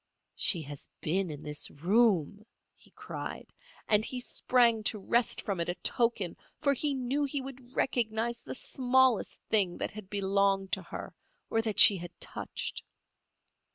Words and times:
"She 0.33 0.63
has 0.63 0.89
been 0.99 1.29
in 1.29 1.43
this 1.43 1.69
room," 1.69 2.43
he 2.73 2.89
cried, 2.89 3.53
and 3.87 4.03
he 4.03 4.19
sprang 4.19 4.81
to 4.85 4.97
wrest 4.97 5.43
from 5.43 5.59
it 5.59 5.69
a 5.69 5.75
token, 5.75 6.35
for 6.59 6.73
he 6.73 6.95
knew 6.95 7.23
he 7.23 7.39
would 7.39 7.75
recognize 7.75 8.41
the 8.41 8.55
smallest 8.55 9.43
thing 9.43 9.77
that 9.77 9.91
had 9.91 10.09
belonged 10.09 10.71
to 10.71 10.81
her 10.81 11.13
or 11.51 11.61
that 11.61 11.77
she 11.79 11.97
had 11.97 12.19
touched. 12.19 12.81